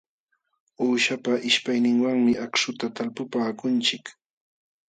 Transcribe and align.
Uushapa 0.83 1.33
ismayninwanmi 1.49 2.33
akśhuta 2.45 2.85
talpupaakunchik. 2.95 4.05